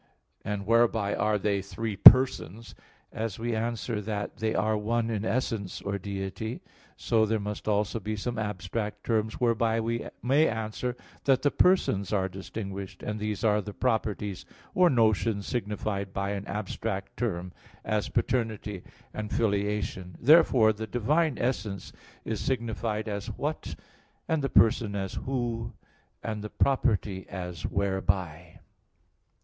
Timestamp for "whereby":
0.65-1.13, 9.39-9.79, 27.67-28.61